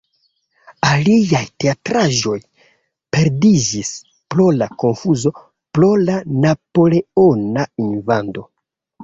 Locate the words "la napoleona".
6.07-7.69